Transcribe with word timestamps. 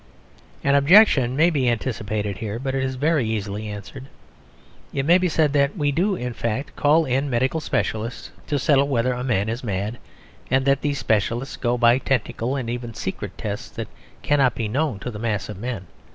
An 0.63 0.73
objection 0.73 1.35
may 1.35 1.51
be 1.51 1.69
anticipated 1.69 2.39
here, 2.39 2.57
but 2.57 2.73
it 2.73 2.83
is 2.83 2.95
very 2.95 3.29
easily 3.29 3.67
answered. 3.67 4.07
It 4.91 5.05
may 5.05 5.19
be 5.19 5.29
said 5.29 5.53
that 5.53 5.77
we 5.77 5.91
do, 5.91 6.15
in 6.15 6.33
fact, 6.33 6.75
call 6.75 7.05
in 7.05 7.29
medical 7.29 7.59
specialists 7.61 8.31
to 8.47 8.57
settle 8.57 8.87
whether 8.87 9.13
a 9.13 9.23
man 9.23 9.47
is 9.47 9.63
mad; 9.63 9.99
and 10.49 10.65
that 10.65 10.81
these 10.81 10.97
specialists 10.97 11.55
go 11.55 11.77
by 11.77 11.99
technical 11.99 12.55
and 12.55 12.67
even 12.67 12.95
secret 12.95 13.37
tests 13.37 13.69
that 13.69 13.89
cannot 14.23 14.55
be 14.55 14.67
known 14.67 14.97
to 15.01 15.11
the 15.11 15.19
mass 15.19 15.49
of 15.49 15.59
men. 15.59 15.85